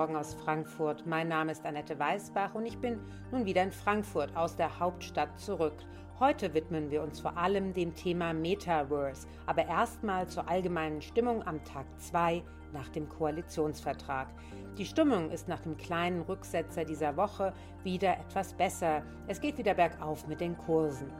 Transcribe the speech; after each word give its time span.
Morgen 0.00 0.16
aus 0.16 0.32
Frankfurt. 0.32 1.06
Mein 1.06 1.28
Name 1.28 1.52
ist 1.52 1.66
Annette 1.66 1.98
Weißbach 1.98 2.54
und 2.54 2.64
ich 2.64 2.78
bin 2.78 2.98
nun 3.30 3.44
wieder 3.44 3.62
in 3.62 3.70
Frankfurt 3.70 4.34
aus 4.34 4.56
der 4.56 4.80
Hauptstadt 4.80 5.38
zurück. 5.38 5.74
Heute 6.18 6.54
widmen 6.54 6.90
wir 6.90 7.02
uns 7.02 7.20
vor 7.20 7.36
allem 7.36 7.74
dem 7.74 7.94
Thema 7.94 8.32
Metaverse, 8.32 9.28
aber 9.44 9.66
erstmal 9.66 10.26
zur 10.26 10.48
allgemeinen 10.48 11.02
Stimmung 11.02 11.46
am 11.46 11.62
Tag 11.64 11.84
2 11.98 12.42
nach 12.72 12.88
dem 12.88 13.10
Koalitionsvertrag. 13.10 14.28
Die 14.78 14.86
Stimmung 14.86 15.30
ist 15.30 15.48
nach 15.48 15.60
dem 15.60 15.76
kleinen 15.76 16.22
Rücksetzer 16.22 16.86
dieser 16.86 17.18
Woche 17.18 17.52
wieder 17.84 18.18
etwas 18.18 18.54
besser. 18.54 19.02
Es 19.28 19.38
geht 19.38 19.58
wieder 19.58 19.74
bergauf 19.74 20.26
mit 20.26 20.40
den 20.40 20.56
Kursen. 20.56 21.12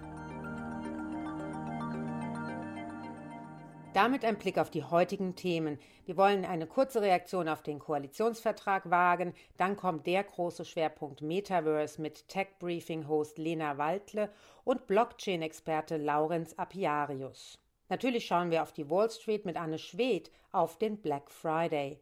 Damit 3.92 4.24
ein 4.24 4.38
Blick 4.38 4.56
auf 4.56 4.70
die 4.70 4.84
heutigen 4.84 5.34
Themen. 5.34 5.76
Wir 6.06 6.16
wollen 6.16 6.44
eine 6.44 6.68
kurze 6.68 7.02
Reaktion 7.02 7.48
auf 7.48 7.62
den 7.62 7.80
Koalitionsvertrag 7.80 8.88
wagen. 8.88 9.34
Dann 9.56 9.76
kommt 9.76 10.06
der 10.06 10.22
große 10.22 10.64
Schwerpunkt 10.64 11.22
Metaverse 11.22 12.00
mit 12.00 12.28
Tech-Briefing-Host 12.28 13.36
Lena 13.38 13.78
Waldle 13.78 14.30
und 14.62 14.86
Blockchain-Experte 14.86 15.96
Laurenz 15.96 16.54
Apiarius. 16.56 17.58
Natürlich 17.88 18.26
schauen 18.26 18.52
wir 18.52 18.62
auf 18.62 18.72
die 18.72 18.88
Wall 18.88 19.10
Street 19.10 19.44
mit 19.44 19.56
Anne 19.56 19.78
Schwedt 19.78 20.30
auf 20.52 20.78
den 20.78 20.98
Black 20.98 21.28
Friday. 21.28 22.00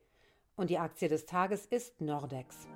Und 0.56 0.68
die 0.68 0.78
Aktie 0.78 1.08
des 1.08 1.24
Tages 1.24 1.64
ist 1.64 2.02
Nordex. 2.02 2.68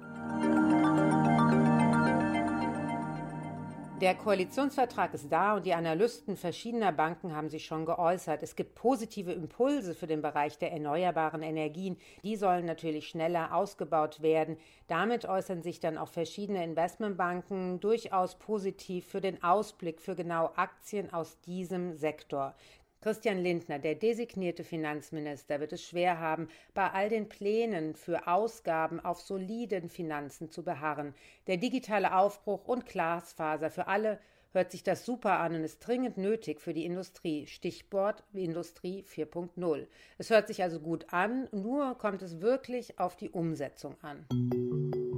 Der 4.02 4.16
Koalitionsvertrag 4.16 5.14
ist 5.14 5.30
da 5.30 5.54
und 5.54 5.64
die 5.64 5.74
Analysten 5.74 6.36
verschiedener 6.36 6.90
Banken 6.90 7.36
haben 7.36 7.48
sich 7.48 7.64
schon 7.64 7.86
geäußert. 7.86 8.42
Es 8.42 8.56
gibt 8.56 8.74
positive 8.74 9.30
Impulse 9.30 9.94
für 9.94 10.08
den 10.08 10.22
Bereich 10.22 10.58
der 10.58 10.72
erneuerbaren 10.72 11.40
Energien. 11.40 11.96
Die 12.24 12.34
sollen 12.34 12.66
natürlich 12.66 13.06
schneller 13.06 13.54
ausgebaut 13.54 14.20
werden. 14.20 14.56
Damit 14.88 15.24
äußern 15.24 15.62
sich 15.62 15.78
dann 15.78 15.98
auch 15.98 16.08
verschiedene 16.08 16.64
Investmentbanken 16.64 17.78
durchaus 17.78 18.34
positiv 18.40 19.06
für 19.06 19.20
den 19.20 19.40
Ausblick 19.44 20.00
für 20.00 20.16
genau 20.16 20.50
Aktien 20.56 21.14
aus 21.14 21.40
diesem 21.42 21.94
Sektor. 21.94 22.56
Christian 23.02 23.38
Lindner, 23.38 23.80
der 23.80 23.96
designierte 23.96 24.62
Finanzminister, 24.62 25.58
wird 25.58 25.72
es 25.72 25.84
schwer 25.84 26.20
haben, 26.20 26.48
bei 26.72 26.88
all 26.88 27.08
den 27.08 27.28
Plänen 27.28 27.96
für 27.96 28.28
Ausgaben 28.28 29.00
auf 29.00 29.20
soliden 29.20 29.88
Finanzen 29.88 30.50
zu 30.50 30.62
beharren. 30.62 31.12
Der 31.48 31.56
digitale 31.56 32.14
Aufbruch 32.14 32.64
und 32.64 32.86
Glasfaser 32.86 33.70
für 33.70 33.88
alle 33.88 34.20
hört 34.52 34.70
sich 34.70 34.84
das 34.84 35.04
super 35.04 35.40
an 35.40 35.56
und 35.56 35.64
ist 35.64 35.80
dringend 35.80 36.16
nötig 36.16 36.60
für 36.60 36.74
die 36.74 36.84
Industrie. 36.84 37.48
Stichwort 37.48 38.22
Industrie 38.32 39.02
4.0. 39.02 39.88
Es 40.18 40.30
hört 40.30 40.46
sich 40.46 40.62
also 40.62 40.78
gut 40.78 41.12
an, 41.12 41.48
nur 41.50 41.98
kommt 41.98 42.22
es 42.22 42.40
wirklich 42.40 43.00
auf 43.00 43.16
die 43.16 43.30
Umsetzung 43.30 43.96
an. 44.02 45.11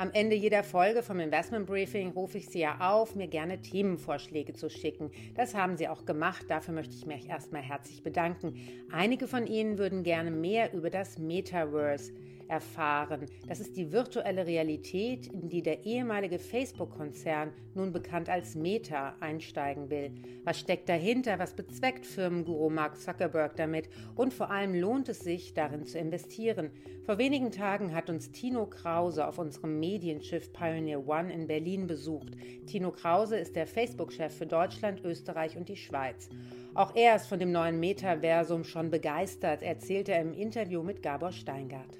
Am 0.00 0.10
Ende 0.14 0.34
jeder 0.34 0.62
Folge 0.62 1.02
vom 1.02 1.20
Investment 1.20 1.66
Briefing 1.66 2.12
rufe 2.12 2.38
ich 2.38 2.48
Sie 2.48 2.60
ja 2.60 2.78
auf, 2.80 3.16
mir 3.16 3.28
gerne 3.28 3.60
Themenvorschläge 3.60 4.54
zu 4.54 4.70
schicken. 4.70 5.10
Das 5.34 5.54
haben 5.54 5.76
Sie 5.76 5.88
auch 5.88 6.06
gemacht. 6.06 6.46
Dafür 6.48 6.72
möchte 6.72 6.94
ich 6.94 7.04
mich 7.04 7.28
erstmal 7.28 7.60
herzlich 7.60 8.02
bedanken. 8.02 8.54
Einige 8.90 9.28
von 9.28 9.46
Ihnen 9.46 9.76
würden 9.76 10.02
gerne 10.02 10.30
mehr 10.30 10.72
über 10.72 10.88
das 10.88 11.18
Metaverse 11.18 12.14
erfahren. 12.50 13.26
Das 13.48 13.60
ist 13.60 13.76
die 13.76 13.92
virtuelle 13.92 14.46
Realität, 14.46 15.28
in 15.28 15.48
die 15.48 15.62
der 15.62 15.84
ehemalige 15.84 16.38
Facebook-Konzern, 16.38 17.52
nun 17.74 17.92
bekannt 17.92 18.28
als 18.28 18.54
Meta, 18.54 19.14
einsteigen 19.20 19.88
will. 19.88 20.12
Was 20.44 20.58
steckt 20.58 20.88
dahinter? 20.88 21.38
Was 21.38 21.54
bezweckt 21.54 22.04
Firmenguru 22.04 22.68
Mark 22.68 23.00
Zuckerberg 23.00 23.56
damit? 23.56 23.88
Und 24.16 24.34
vor 24.34 24.50
allem 24.50 24.74
lohnt 24.74 25.08
es 25.08 25.20
sich, 25.20 25.54
darin 25.54 25.86
zu 25.86 25.98
investieren. 25.98 26.70
Vor 27.06 27.18
wenigen 27.18 27.50
Tagen 27.50 27.94
hat 27.94 28.10
uns 28.10 28.30
Tino 28.30 28.66
Krause 28.66 29.26
auf 29.26 29.38
unserem 29.38 29.80
Medienschiff 29.80 30.52
Pioneer 30.52 31.06
One 31.08 31.32
in 31.32 31.46
Berlin 31.46 31.86
besucht. 31.86 32.32
Tino 32.66 32.90
Krause 32.90 33.36
ist 33.36 33.56
der 33.56 33.66
Facebook-Chef 33.66 34.36
für 34.36 34.46
Deutschland, 34.46 35.04
Österreich 35.04 35.56
und 35.56 35.68
die 35.68 35.76
Schweiz. 35.76 36.28
Auch 36.74 36.94
er 36.94 37.16
ist 37.16 37.26
von 37.26 37.38
dem 37.38 37.50
neuen 37.52 37.80
Metaversum 37.80 38.64
schon 38.64 38.90
begeistert, 38.90 39.62
erzählte 39.62 40.12
er 40.12 40.22
im 40.22 40.32
Interview 40.32 40.82
mit 40.82 41.02
Gabor 41.02 41.32
Steingart. 41.32 41.98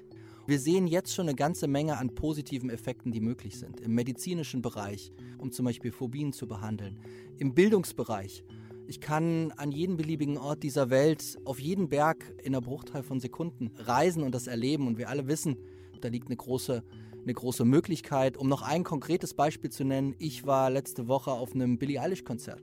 Wir 0.51 0.59
sehen 0.59 0.85
jetzt 0.85 1.15
schon 1.15 1.29
eine 1.29 1.35
ganze 1.37 1.69
Menge 1.69 1.97
an 1.97 2.13
positiven 2.13 2.69
Effekten, 2.69 3.13
die 3.13 3.21
möglich 3.21 3.57
sind. 3.57 3.79
Im 3.79 3.95
medizinischen 3.95 4.61
Bereich, 4.61 5.13
um 5.37 5.53
zum 5.53 5.63
Beispiel 5.63 5.93
Phobien 5.93 6.33
zu 6.33 6.45
behandeln. 6.45 6.99
Im 7.37 7.53
Bildungsbereich. 7.53 8.43
Ich 8.85 8.99
kann 8.99 9.53
an 9.55 9.71
jeden 9.71 9.95
beliebigen 9.95 10.37
Ort 10.37 10.63
dieser 10.63 10.89
Welt, 10.89 11.39
auf 11.45 11.61
jeden 11.61 11.87
Berg 11.87 12.35
in 12.39 12.47
einer 12.47 12.59
Bruchteil 12.59 13.01
von 13.01 13.21
Sekunden 13.21 13.71
reisen 13.77 14.23
und 14.23 14.35
das 14.35 14.47
erleben. 14.47 14.87
Und 14.87 14.97
wir 14.97 15.07
alle 15.07 15.25
wissen, 15.27 15.55
da 16.01 16.09
liegt 16.09 16.27
eine 16.27 16.35
große, 16.35 16.83
eine 17.23 17.33
große 17.33 17.63
Möglichkeit. 17.63 18.35
Um 18.35 18.49
noch 18.49 18.61
ein 18.61 18.83
konkretes 18.83 19.33
Beispiel 19.33 19.69
zu 19.69 19.85
nennen, 19.85 20.15
ich 20.19 20.45
war 20.45 20.69
letzte 20.69 21.07
Woche 21.07 21.31
auf 21.31 21.55
einem 21.55 21.77
Billie 21.77 22.01
Eilish-Konzert 22.01 22.61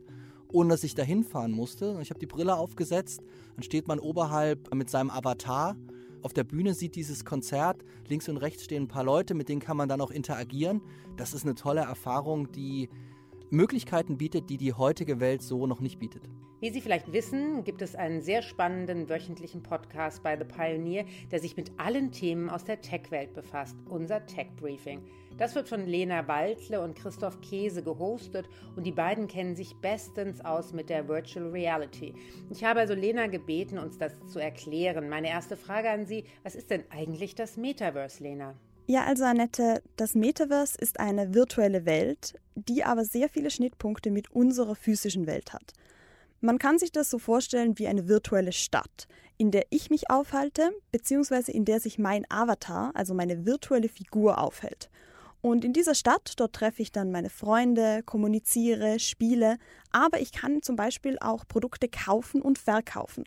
ohne 0.51 0.71
dass 0.71 0.83
ich 0.83 0.95
da 0.95 1.03
hinfahren 1.03 1.53
musste. 1.53 1.99
Ich 2.01 2.09
habe 2.09 2.21
die 2.21 2.27
Brille 2.27 2.57
aufgesetzt, 2.57 3.21
dann 3.55 3.63
steht 3.63 3.87
man 3.87 3.99
oberhalb 3.99 4.75
mit 4.75 4.89
seinem 4.89 5.11
Avatar 5.11 5.77
auf 6.23 6.33
der 6.33 6.45
Bühne 6.45 6.75
sieht 6.75 6.97
dieses 6.97 7.25
Konzert, 7.25 7.85
links 8.09 8.29
und 8.29 8.37
rechts 8.39 8.65
stehen 8.65 8.85
ein 8.85 8.89
paar 8.89 9.05
Leute, 9.05 9.35
mit 9.35 9.49
denen 9.49 9.61
kann 9.61 9.77
man 9.77 9.89
dann 9.89 10.01
auch 10.01 10.11
interagieren. 10.11 10.81
Das 11.17 11.35
ist 11.35 11.45
eine 11.45 11.55
tolle 11.55 11.83
Erfahrung, 11.83 12.51
die 12.53 12.89
Möglichkeiten 13.51 14.19
bietet, 14.19 14.51
die 14.51 14.57
die 14.57 14.75
heutige 14.75 15.21
Welt 15.21 15.43
so 15.43 15.67
noch 15.67 15.81
nicht 15.81 15.99
bietet. 15.99 16.29
Wie 16.61 16.71
Sie 16.71 16.81
vielleicht 16.81 17.13
wissen, 17.13 17.63
gibt 17.63 17.83
es 17.83 17.95
einen 17.95 18.21
sehr 18.21 18.43
spannenden 18.43 19.09
wöchentlichen 19.09 19.63
Podcast 19.63 20.25
bei 20.25 20.37
The 20.37 20.45
Pioneer, 20.45 21.05
der 21.31 21.39
sich 21.39 21.57
mit 21.57 21.71
allen 21.77 22.11
Themen 22.11 22.51
aus 22.51 22.65
der 22.65 22.81
Tech-Welt 22.81 23.33
befasst, 23.33 23.77
unser 23.89 24.27
Tech 24.27 24.49
Briefing. 24.57 25.01
Das 25.39 25.55
wird 25.55 25.69
von 25.69 25.87
Lena 25.87 26.27
Waldle 26.27 26.81
und 26.81 26.97
Christoph 26.97 27.41
Käse 27.41 27.85
gehostet 27.85 28.49
und 28.75 28.85
die 28.85 28.93
beiden 28.93 29.29
kennen 29.29 29.55
sich 29.55 29.77
bestens 29.77 30.45
aus 30.45 30.73
mit 30.73 30.91
der 30.91 31.07
Virtual 31.07 31.49
Reality. 31.51 32.13
Ich 32.51 32.65
habe 32.65 32.81
also 32.81 32.95
Lena 32.95 33.29
gebeten, 33.29 33.79
uns 33.79 33.99
das 33.99 34.13
zu 34.27 34.41
erklären. 34.41 35.09
Meine 35.09 35.29
erste 35.29 35.57
Frage 35.57 35.91
an 35.91 36.07
Sie, 36.07 36.25
was 36.43 36.57
ist 36.57 36.71
denn 36.71 36.83
eigentlich 36.91 37.37
das 37.37 37.57
Metaverse, 37.57 38.21
Lena? 38.21 38.57
Ja, 38.89 39.05
also 39.05 39.23
Annette, 39.25 39.81
das 39.95 40.17
Metaverse 40.17 40.77
ist 40.77 40.99
eine 40.99 41.33
virtuelle 41.35 41.87
Welt, 41.87 42.35
die 42.57 42.83
aber 42.83 43.05
sehr 43.05 43.29
viele 43.29 43.53
Schnittpunkte 43.53 44.11
mit 44.11 44.33
unserer 44.33 44.75
physischen 44.75 45.29
Welt 45.29 45.53
hat. 45.53 45.73
Man 46.41 46.59
kann 46.59 46.81
sich 46.81 46.91
das 46.91 47.11
so 47.11 47.21
vorstellen 47.21 47.79
wie 47.79 47.87
eine 47.87 48.09
virtuelle 48.09 48.53
Stadt, 48.53 49.07
in 49.37 49.53
der 49.53 49.67
ich 49.71 49.89
mich 49.89 50.11
aufhalte, 50.11 50.73
beziehungsweise 50.91 51.53
in 51.53 51.65
der 51.65 51.79
sich 51.79 51.97
mein 51.97 52.25
Avatar, 52.29 52.91
also 52.95 53.15
meine 53.15 53.47
virtuelle 53.47 53.89
Figur, 53.89 54.39
aufhält. 54.39 54.91
Und 55.41 55.65
in 55.65 55.73
dieser 55.73 55.95
Stadt, 55.95 56.33
dort 56.37 56.53
treffe 56.53 56.83
ich 56.83 56.91
dann 56.91 57.13
meine 57.13 57.31
Freunde, 57.31 58.03
kommuniziere, 58.05 58.99
spiele, 58.99 59.59
aber 59.93 60.21
ich 60.21 60.33
kann 60.33 60.63
zum 60.63 60.75
Beispiel 60.75 61.17
auch 61.21 61.47
Produkte 61.47 61.89
kaufen 61.89 62.43
und 62.43 62.59
verkaufen. 62.59 63.25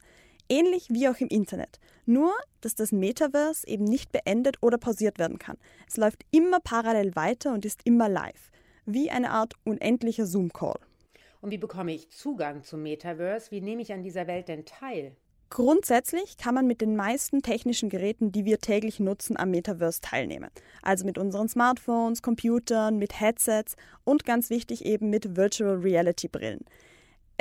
Ähnlich 0.49 0.87
wie 0.89 1.07
auch 1.07 1.17
im 1.19 1.29
Internet. 1.29 1.79
Nur, 2.05 2.33
dass 2.59 2.75
das 2.75 2.91
Metaverse 2.91 3.65
eben 3.65 3.85
nicht 3.85 4.11
beendet 4.11 4.57
oder 4.61 4.77
pausiert 4.77 5.19
werden 5.19 5.39
kann. 5.39 5.57
Es 5.87 5.95
läuft 5.95 6.25
immer 6.31 6.59
parallel 6.59 7.15
weiter 7.15 7.53
und 7.53 7.63
ist 7.63 7.81
immer 7.85 8.09
live. 8.09 8.51
Wie 8.85 9.09
eine 9.09 9.31
Art 9.31 9.53
unendlicher 9.63 10.25
Zoom-Call. 10.25 10.79
Und 11.39 11.51
wie 11.51 11.57
bekomme 11.57 11.93
ich 11.93 12.09
Zugang 12.09 12.63
zum 12.63 12.83
Metaverse? 12.83 13.51
Wie 13.51 13.61
nehme 13.61 13.81
ich 13.81 13.93
an 13.93 14.03
dieser 14.03 14.27
Welt 14.27 14.49
denn 14.49 14.65
teil? 14.65 15.15
Grundsätzlich 15.51 16.37
kann 16.37 16.55
man 16.55 16.65
mit 16.65 16.79
den 16.79 16.95
meisten 16.95 17.41
technischen 17.41 17.89
Geräten, 17.89 18.31
die 18.31 18.45
wir 18.45 18.59
täglich 18.59 19.01
nutzen, 19.01 19.35
am 19.35 19.51
Metaverse 19.51 19.99
teilnehmen. 19.99 20.49
Also 20.81 21.05
mit 21.05 21.17
unseren 21.17 21.49
Smartphones, 21.49 22.21
Computern, 22.21 22.97
mit 22.97 23.19
Headsets 23.19 23.75
und 24.05 24.23
ganz 24.23 24.49
wichtig 24.49 24.85
eben 24.85 25.09
mit 25.09 25.35
Virtual 25.35 25.75
Reality 25.75 26.29
Brillen. 26.29 26.63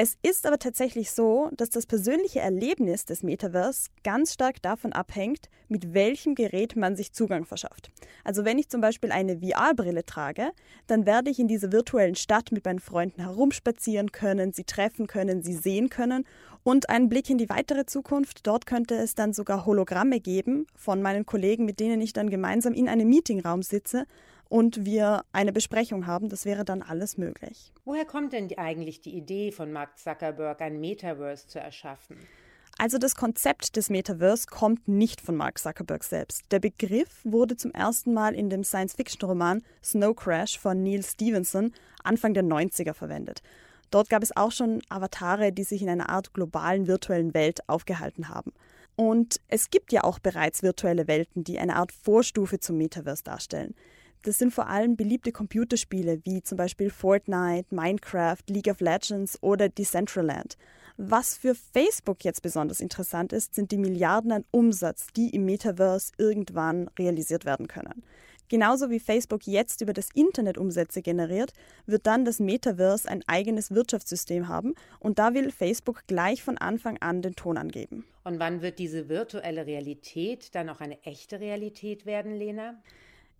Es 0.02 0.16
ist 0.22 0.46
aber 0.46 0.58
tatsächlich 0.58 1.10
so, 1.10 1.50
dass 1.52 1.68
das 1.68 1.84
persönliche 1.84 2.40
Erlebnis 2.40 3.04
des 3.04 3.22
Metaverse 3.22 3.90
ganz 4.02 4.32
stark 4.32 4.62
davon 4.62 4.94
abhängt, 4.94 5.50
mit 5.68 5.92
welchem 5.92 6.34
Gerät 6.34 6.74
man 6.74 6.96
sich 6.96 7.12
Zugang 7.12 7.44
verschafft. 7.44 7.90
Also 8.24 8.46
wenn 8.46 8.58
ich 8.58 8.70
zum 8.70 8.80
Beispiel 8.80 9.12
eine 9.12 9.40
VR-Brille 9.40 10.06
trage, 10.06 10.52
dann 10.86 11.04
werde 11.04 11.28
ich 11.28 11.38
in 11.38 11.48
dieser 11.48 11.70
virtuellen 11.70 12.14
Stadt 12.14 12.50
mit 12.50 12.64
meinen 12.64 12.78
Freunden 12.78 13.20
herumspazieren 13.20 14.10
können, 14.10 14.54
sie 14.54 14.64
treffen 14.64 15.06
können, 15.06 15.42
sie 15.42 15.52
sehen 15.52 15.90
können 15.90 16.24
und 16.62 16.88
einen 16.88 17.10
Blick 17.10 17.28
in 17.28 17.36
die 17.36 17.50
weitere 17.50 17.84
Zukunft. 17.84 18.46
Dort 18.46 18.64
könnte 18.64 18.94
es 18.94 19.14
dann 19.14 19.34
sogar 19.34 19.66
Hologramme 19.66 20.20
geben 20.20 20.66
von 20.76 21.02
meinen 21.02 21.26
Kollegen, 21.26 21.66
mit 21.66 21.78
denen 21.78 22.00
ich 22.00 22.14
dann 22.14 22.30
gemeinsam 22.30 22.72
in 22.72 22.88
einem 22.88 23.06
Meetingraum 23.10 23.60
sitze 23.60 24.06
und 24.50 24.84
wir 24.84 25.24
eine 25.32 25.52
Besprechung 25.52 26.06
haben. 26.06 26.28
Das 26.28 26.44
wäre 26.44 26.66
dann 26.66 26.82
alles 26.82 27.16
möglich. 27.16 27.72
Woher 27.86 28.04
kommt 28.04 28.34
denn 28.34 28.50
eigentlich 28.58 29.00
die 29.00 29.16
Idee 29.16 29.52
von 29.52 29.72
Mark 29.72 29.98
Zuckerberg, 29.98 30.60
ein 30.60 30.78
Metaverse 30.78 31.46
zu 31.46 31.58
erschaffen? 31.58 32.16
Also 32.76 32.98
das 32.98 33.14
Konzept 33.14 33.76
des 33.76 33.90
Metaverse 33.90 34.46
kommt 34.46 34.88
nicht 34.88 35.20
von 35.20 35.36
Mark 35.36 35.58
Zuckerberg 35.58 36.02
selbst. 36.02 36.42
Der 36.50 36.60
Begriff 36.60 37.20
wurde 37.24 37.56
zum 37.56 37.70
ersten 37.72 38.12
Mal 38.12 38.34
in 38.34 38.50
dem 38.50 38.64
Science-Fiction-Roman 38.64 39.62
Snow 39.84 40.16
Crash 40.16 40.58
von 40.58 40.82
Neil 40.82 41.02
Stevenson 41.02 41.72
Anfang 42.02 42.34
der 42.34 42.42
90er 42.42 42.94
verwendet. 42.94 43.42
Dort 43.90 44.08
gab 44.08 44.22
es 44.22 44.36
auch 44.36 44.52
schon 44.52 44.82
Avatare, 44.88 45.52
die 45.52 45.64
sich 45.64 45.82
in 45.82 45.88
einer 45.88 46.08
Art 46.08 46.32
globalen 46.32 46.86
virtuellen 46.86 47.34
Welt 47.34 47.68
aufgehalten 47.68 48.28
haben. 48.28 48.52
Und 48.96 49.40
es 49.48 49.70
gibt 49.70 49.92
ja 49.92 50.04
auch 50.04 50.18
bereits 50.18 50.62
virtuelle 50.62 51.06
Welten, 51.06 51.44
die 51.44 51.58
eine 51.58 51.76
Art 51.76 51.92
Vorstufe 51.92 52.60
zum 52.60 52.78
Metaverse 52.78 53.24
darstellen. 53.24 53.74
Das 54.22 54.38
sind 54.38 54.52
vor 54.52 54.68
allem 54.68 54.96
beliebte 54.96 55.32
Computerspiele 55.32 56.20
wie 56.24 56.42
zum 56.42 56.58
Beispiel 56.58 56.90
Fortnite, 56.90 57.74
Minecraft, 57.74 58.42
League 58.48 58.68
of 58.68 58.80
Legends 58.80 59.42
oder 59.42 59.68
Decentraland. 59.68 60.56
Was 60.98 61.34
für 61.34 61.54
Facebook 61.54 62.22
jetzt 62.24 62.42
besonders 62.42 62.80
interessant 62.80 63.32
ist, 63.32 63.54
sind 63.54 63.70
die 63.70 63.78
Milliarden 63.78 64.32
an 64.32 64.44
Umsatz, 64.50 65.06
die 65.16 65.30
im 65.30 65.46
Metaverse 65.46 66.12
irgendwann 66.18 66.88
realisiert 66.98 67.46
werden 67.46 67.68
können. 67.68 68.02
Genauso 68.50 68.90
wie 68.90 68.98
Facebook 68.98 69.46
jetzt 69.46 69.80
über 69.80 69.94
das 69.94 70.08
Internet 70.12 70.58
Umsätze 70.58 71.00
generiert, 71.00 71.52
wird 71.86 72.06
dann 72.06 72.24
das 72.24 72.40
Metaverse 72.40 73.08
ein 73.08 73.22
eigenes 73.28 73.70
Wirtschaftssystem 73.70 74.48
haben 74.48 74.74
und 74.98 75.18
da 75.18 75.32
will 75.32 75.52
Facebook 75.52 76.02
gleich 76.08 76.42
von 76.42 76.58
Anfang 76.58 76.98
an 76.98 77.22
den 77.22 77.36
Ton 77.36 77.56
angeben. 77.56 78.04
Und 78.24 78.40
wann 78.40 78.60
wird 78.60 78.78
diese 78.78 79.08
virtuelle 79.08 79.66
Realität 79.66 80.54
dann 80.54 80.68
auch 80.68 80.80
eine 80.80 81.00
echte 81.04 81.40
Realität 81.40 82.04
werden, 82.04 82.34
Lena? 82.34 82.82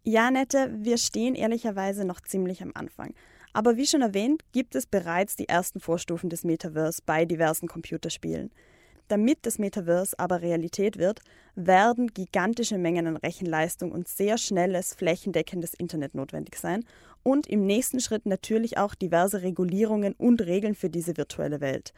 Ja, 0.02 0.30
Nette, 0.30 0.70
wir 0.78 0.96
stehen 0.96 1.34
ehrlicherweise 1.34 2.06
noch 2.06 2.22
ziemlich 2.22 2.62
am 2.62 2.72
Anfang. 2.74 3.12
Aber 3.52 3.76
wie 3.76 3.86
schon 3.86 4.00
erwähnt, 4.00 4.42
gibt 4.52 4.74
es 4.74 4.86
bereits 4.86 5.36
die 5.36 5.48
ersten 5.48 5.78
Vorstufen 5.78 6.30
des 6.30 6.42
Metaverse 6.42 7.02
bei 7.04 7.26
diversen 7.26 7.68
Computerspielen. 7.68 8.50
Damit 9.08 9.40
das 9.42 9.58
Metaverse 9.58 10.18
aber 10.18 10.40
Realität 10.40 10.96
wird, 10.96 11.20
werden 11.54 12.06
gigantische 12.14 12.78
Mengen 12.78 13.08
an 13.08 13.16
Rechenleistung 13.18 13.92
und 13.92 14.08
sehr 14.08 14.38
schnelles, 14.38 14.94
flächendeckendes 14.94 15.74
Internet 15.74 16.14
notwendig 16.14 16.56
sein 16.56 16.84
und 17.22 17.46
im 17.48 17.66
nächsten 17.66 18.00
Schritt 18.00 18.24
natürlich 18.24 18.78
auch 18.78 18.94
diverse 18.94 19.42
Regulierungen 19.42 20.14
und 20.14 20.40
Regeln 20.40 20.74
für 20.74 20.88
diese 20.88 21.18
virtuelle 21.18 21.60
Welt. 21.60 21.92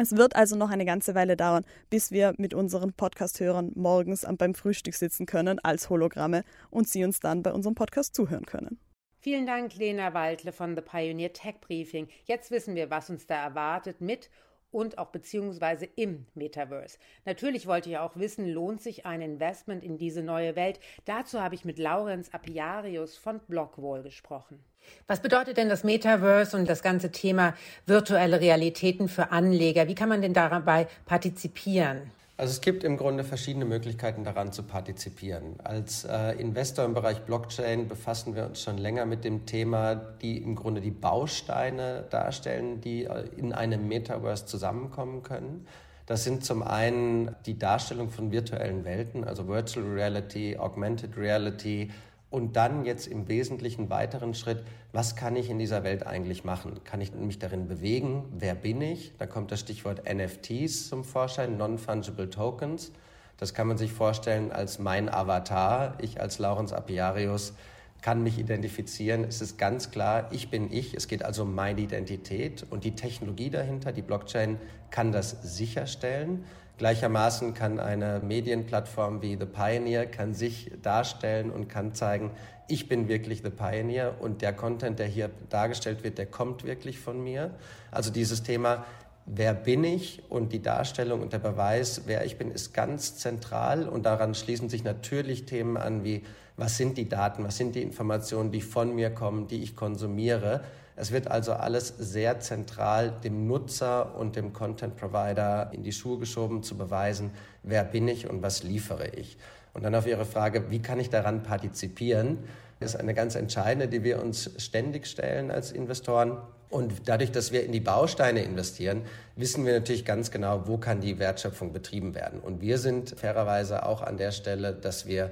Es 0.00 0.16
wird 0.16 0.36
also 0.36 0.54
noch 0.54 0.70
eine 0.70 0.84
ganze 0.84 1.16
Weile 1.16 1.36
dauern, 1.36 1.64
bis 1.90 2.12
wir 2.12 2.32
mit 2.38 2.54
unseren 2.54 2.92
Podcast-Hörern 2.92 3.72
morgens 3.74 4.24
beim 4.38 4.54
Frühstück 4.54 4.94
sitzen 4.94 5.26
können 5.26 5.58
als 5.58 5.90
Hologramme 5.90 6.44
und 6.70 6.88
sie 6.88 7.02
uns 7.02 7.18
dann 7.18 7.42
bei 7.42 7.52
unserem 7.52 7.74
Podcast 7.74 8.14
zuhören 8.14 8.46
können. 8.46 8.78
Vielen 9.18 9.44
Dank, 9.46 9.74
Lena 9.74 10.14
Waldle 10.14 10.52
von 10.52 10.76
The 10.76 10.82
Pioneer 10.82 11.32
Tech 11.32 11.56
Briefing. 11.60 12.06
Jetzt 12.24 12.52
wissen 12.52 12.76
wir, 12.76 12.90
was 12.90 13.10
uns 13.10 13.26
da 13.26 13.42
erwartet 13.42 14.00
mit 14.00 14.30
und 14.70 14.98
auch 14.98 15.08
beziehungsweise 15.08 15.88
im 15.96 16.26
Metaverse. 16.34 16.98
Natürlich 17.24 17.66
wollte 17.66 17.90
ich 17.90 17.98
auch 17.98 18.16
wissen, 18.16 18.46
lohnt 18.46 18.82
sich 18.82 19.06
ein 19.06 19.20
Investment 19.20 19.82
in 19.82 19.98
diese 19.98 20.22
neue 20.22 20.56
Welt? 20.56 20.80
Dazu 21.04 21.40
habe 21.40 21.54
ich 21.54 21.64
mit 21.64 21.78
Laurenz 21.78 22.30
Apiarius 22.30 23.16
von 23.16 23.40
Blockwall 23.48 24.02
gesprochen. 24.02 24.62
Was 25.06 25.20
bedeutet 25.20 25.56
denn 25.56 25.68
das 25.68 25.84
Metaverse 25.84 26.56
und 26.56 26.68
das 26.68 26.82
ganze 26.82 27.10
Thema 27.10 27.54
virtuelle 27.86 28.40
Realitäten 28.40 29.08
für 29.08 29.32
Anleger? 29.32 29.88
Wie 29.88 29.94
kann 29.94 30.08
man 30.08 30.22
denn 30.22 30.34
dabei 30.34 30.86
partizipieren? 31.06 32.10
Also 32.38 32.52
es 32.52 32.60
gibt 32.60 32.84
im 32.84 32.96
Grunde 32.96 33.24
verschiedene 33.24 33.64
Möglichkeiten 33.64 34.22
daran 34.22 34.52
zu 34.52 34.62
partizipieren. 34.62 35.56
Als 35.64 36.04
äh, 36.04 36.40
Investor 36.40 36.84
im 36.84 36.94
Bereich 36.94 37.22
Blockchain 37.22 37.88
befassen 37.88 38.36
wir 38.36 38.46
uns 38.46 38.62
schon 38.62 38.78
länger 38.78 39.06
mit 39.06 39.24
dem 39.24 39.44
Thema, 39.44 39.96
die 39.96 40.38
im 40.38 40.54
Grunde 40.54 40.80
die 40.80 40.92
Bausteine 40.92 42.04
darstellen, 42.10 42.80
die 42.80 43.06
äh, 43.06 43.24
in 43.36 43.52
einem 43.52 43.88
Metaverse 43.88 44.46
zusammenkommen 44.46 45.24
können. 45.24 45.66
Das 46.06 46.22
sind 46.22 46.44
zum 46.44 46.62
einen 46.62 47.34
die 47.44 47.58
Darstellung 47.58 48.08
von 48.08 48.30
virtuellen 48.30 48.84
Welten, 48.84 49.24
also 49.24 49.48
Virtual 49.48 49.84
Reality, 49.84 50.56
Augmented 50.56 51.16
Reality, 51.16 51.90
und 52.30 52.56
dann 52.56 52.84
jetzt 52.84 53.06
im 53.06 53.28
wesentlichen 53.28 53.88
weiteren 53.90 54.34
Schritt, 54.34 54.62
was 54.92 55.16
kann 55.16 55.36
ich 55.36 55.48
in 55.48 55.58
dieser 55.58 55.84
Welt 55.84 56.06
eigentlich 56.06 56.44
machen? 56.44 56.80
Kann 56.84 57.00
ich 57.00 57.14
mich 57.14 57.38
darin 57.38 57.68
bewegen? 57.68 58.24
Wer 58.36 58.54
bin 58.54 58.80
ich? 58.82 59.12
Da 59.18 59.26
kommt 59.26 59.50
das 59.50 59.60
Stichwort 59.60 60.02
NFTs 60.12 60.88
zum 60.88 61.04
Vorschein, 61.04 61.56
Non-Fungible 61.56 62.28
Tokens. 62.28 62.92
Das 63.38 63.54
kann 63.54 63.68
man 63.68 63.78
sich 63.78 63.92
vorstellen 63.92 64.52
als 64.52 64.78
mein 64.78 65.08
Avatar. 65.08 65.94
Ich 66.00 66.20
als 66.20 66.38
Laurens 66.38 66.72
Apiarius 66.72 67.54
kann 68.00 68.22
mich 68.22 68.38
identifizieren. 68.38 69.24
Es 69.24 69.40
ist 69.40 69.58
ganz 69.58 69.90
klar, 69.90 70.28
ich 70.30 70.50
bin 70.50 70.72
ich. 70.72 70.94
Es 70.94 71.08
geht 71.08 71.24
also 71.24 71.42
um 71.42 71.54
meine 71.54 71.80
Identität 71.80 72.64
und 72.70 72.84
die 72.84 72.94
Technologie 72.94 73.50
dahinter, 73.50 73.92
die 73.92 74.02
Blockchain, 74.02 74.58
kann 74.90 75.12
das 75.12 75.36
sicherstellen. 75.42 76.44
Gleichermaßen 76.78 77.54
kann 77.54 77.80
eine 77.80 78.20
Medienplattform 78.20 79.20
wie 79.20 79.36
The 79.36 79.46
Pioneer 79.46 80.06
kann 80.06 80.32
sich 80.32 80.70
darstellen 80.80 81.50
und 81.50 81.68
kann 81.68 81.92
zeigen, 81.92 82.30
ich 82.68 82.88
bin 82.88 83.08
wirklich 83.08 83.42
The 83.42 83.50
Pioneer 83.50 84.14
und 84.20 84.42
der 84.42 84.52
Content, 84.52 84.98
der 84.98 85.06
hier 85.06 85.30
dargestellt 85.48 86.04
wird, 86.04 86.18
der 86.18 86.26
kommt 86.26 86.64
wirklich 86.64 87.00
von 87.00 87.22
mir. 87.22 87.50
Also 87.90 88.12
dieses 88.12 88.44
Thema, 88.44 88.84
wer 89.30 89.54
bin 89.54 89.84
ich 89.84 90.22
und 90.28 90.52
die 90.52 90.62
Darstellung 90.62 91.20
und 91.20 91.32
der 91.32 91.38
Beweis, 91.38 92.02
wer 92.06 92.24
ich 92.24 92.38
bin, 92.38 92.50
ist 92.50 92.72
ganz 92.72 93.16
zentral. 93.16 93.88
Und 93.88 94.06
daran 94.06 94.34
schließen 94.34 94.68
sich 94.68 94.84
natürlich 94.84 95.44
Themen 95.44 95.76
an 95.76 96.04
wie, 96.04 96.24
was 96.56 96.76
sind 96.76 96.96
die 96.98 97.08
Daten, 97.08 97.44
was 97.44 97.56
sind 97.56 97.74
die 97.74 97.82
Informationen, 97.82 98.50
die 98.50 98.62
von 98.62 98.94
mir 98.94 99.10
kommen, 99.10 99.46
die 99.46 99.62
ich 99.62 99.76
konsumiere. 99.76 100.62
Es 100.96 101.12
wird 101.12 101.28
also 101.28 101.52
alles 101.52 101.94
sehr 101.98 102.40
zentral 102.40 103.12
dem 103.22 103.46
Nutzer 103.46 104.16
und 104.18 104.34
dem 104.34 104.52
Content 104.52 104.96
Provider 104.96 105.70
in 105.72 105.82
die 105.82 105.92
Schuhe 105.92 106.18
geschoben, 106.18 106.62
zu 106.62 106.76
beweisen, 106.76 107.30
wer 107.62 107.84
bin 107.84 108.08
ich 108.08 108.28
und 108.28 108.42
was 108.42 108.64
liefere 108.64 109.08
ich. 109.08 109.36
Und 109.74 109.84
dann 109.84 109.94
auf 109.94 110.06
Ihre 110.06 110.24
Frage, 110.24 110.70
wie 110.70 110.80
kann 110.80 110.98
ich 110.98 111.10
daran 111.10 111.44
partizipieren, 111.44 112.38
ist 112.80 112.96
eine 112.96 113.14
ganz 113.14 113.34
entscheidende, 113.34 113.88
die 113.88 114.04
wir 114.04 114.22
uns 114.22 114.50
ständig 114.58 115.06
stellen 115.06 115.50
als 115.50 115.72
Investoren. 115.72 116.38
Und 116.70 117.08
dadurch, 117.08 117.32
dass 117.32 117.50
wir 117.50 117.64
in 117.64 117.72
die 117.72 117.80
Bausteine 117.80 118.42
investieren, 118.42 119.02
wissen 119.36 119.64
wir 119.64 119.72
natürlich 119.72 120.04
ganz 120.04 120.30
genau, 120.30 120.66
wo 120.66 120.76
kann 120.76 121.00
die 121.00 121.18
Wertschöpfung 121.18 121.72
betrieben 121.72 122.14
werden. 122.14 122.40
Und 122.40 122.60
wir 122.60 122.78
sind 122.78 123.18
fairerweise 123.18 123.86
auch 123.86 124.02
an 124.02 124.16
der 124.16 124.32
Stelle, 124.32 124.74
dass 124.74 125.06
wir 125.06 125.30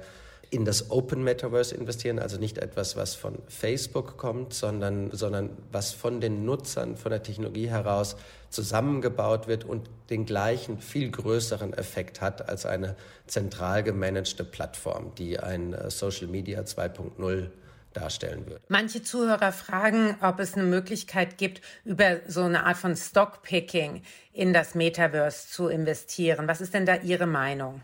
in 0.49 0.65
das 0.65 0.91
Open 0.91 1.23
Metaverse 1.23 1.75
investieren, 1.75 2.19
also 2.19 2.37
nicht 2.37 2.57
etwas, 2.57 2.95
was 2.95 3.15
von 3.15 3.39
Facebook 3.47 4.17
kommt, 4.17 4.53
sondern, 4.53 5.11
sondern 5.11 5.49
was 5.71 5.91
von 5.91 6.21
den 6.21 6.45
Nutzern, 6.45 6.95
von 6.95 7.11
der 7.11 7.23
Technologie 7.23 7.69
heraus 7.69 8.15
zusammengebaut 8.49 9.47
wird 9.47 9.65
und 9.65 9.89
den 10.09 10.25
gleichen, 10.25 10.79
viel 10.79 11.11
größeren 11.11 11.73
Effekt 11.73 12.21
hat 12.21 12.47
als 12.47 12.65
eine 12.65 12.95
zentral 13.25 13.83
gemanagte 13.83 14.43
Plattform, 14.45 15.13
die 15.15 15.39
ein 15.39 15.73
äh, 15.73 15.91
Social 15.91 16.27
Media 16.27 16.61
2.0 16.61 17.49
darstellen 17.93 18.45
würde. 18.45 18.61
Manche 18.69 19.03
Zuhörer 19.03 19.51
fragen, 19.51 20.15
ob 20.21 20.39
es 20.39 20.53
eine 20.53 20.63
Möglichkeit 20.63 21.37
gibt, 21.37 21.61
über 21.83 22.21
so 22.27 22.43
eine 22.43 22.65
Art 22.65 22.77
von 22.77 22.95
Stockpicking 22.95 24.03
in 24.33 24.53
das 24.53 24.75
Metaverse 24.75 25.49
zu 25.49 25.67
investieren. 25.67 26.47
Was 26.47 26.61
ist 26.61 26.73
denn 26.73 26.85
da 26.85 26.95
Ihre 26.95 27.25
Meinung? 27.25 27.81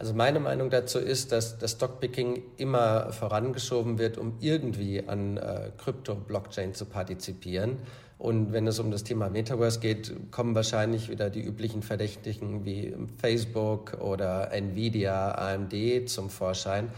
Also 0.00 0.14
meine 0.14 0.40
Meinung 0.40 0.70
dazu 0.70 0.98
ist, 0.98 1.30
dass 1.30 1.58
das 1.58 1.72
Stockpicking 1.72 2.42
immer 2.56 3.12
vorangeschoben 3.12 3.98
wird, 3.98 4.16
um 4.16 4.38
irgendwie 4.40 5.06
an 5.06 5.36
äh, 5.36 5.72
Krypto-Blockchain 5.76 6.72
zu 6.72 6.86
partizipieren. 6.86 7.76
Und 8.16 8.54
wenn 8.54 8.66
es 8.66 8.78
um 8.78 8.90
das 8.90 9.04
Thema 9.04 9.28
Metaverse 9.28 9.78
geht, 9.78 10.10
kommen 10.30 10.54
wahrscheinlich 10.54 11.10
wieder 11.10 11.28
die 11.28 11.42
üblichen 11.42 11.82
Verdächtigen 11.82 12.64
wie 12.64 12.96
Facebook 13.18 14.00
oder 14.00 14.50
Nvidia, 14.52 15.32
AMD 15.32 16.08
zum 16.08 16.30
Vorschein. 16.30 16.88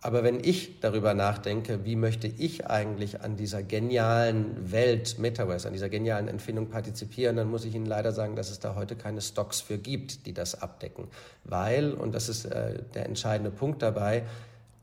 Aber 0.00 0.22
wenn 0.22 0.38
ich 0.42 0.78
darüber 0.78 1.12
nachdenke, 1.12 1.84
wie 1.84 1.96
möchte 1.96 2.28
ich 2.28 2.66
eigentlich 2.66 3.20
an 3.20 3.36
dieser 3.36 3.64
genialen 3.64 4.70
Welt 4.70 5.18
Metaverse, 5.18 5.66
an 5.66 5.74
dieser 5.74 5.88
genialen 5.88 6.28
Empfindung 6.28 6.68
partizipieren, 6.68 7.34
dann 7.34 7.50
muss 7.50 7.64
ich 7.64 7.74
Ihnen 7.74 7.86
leider 7.86 8.12
sagen, 8.12 8.36
dass 8.36 8.50
es 8.50 8.60
da 8.60 8.76
heute 8.76 8.94
keine 8.94 9.20
Stocks 9.20 9.60
für 9.60 9.76
gibt, 9.76 10.26
die 10.26 10.32
das 10.32 10.62
abdecken. 10.62 11.08
Weil, 11.42 11.92
und 11.94 12.14
das 12.14 12.28
ist 12.28 12.44
äh, 12.44 12.82
der 12.94 13.06
entscheidende 13.06 13.50
Punkt 13.50 13.82
dabei, 13.82 14.22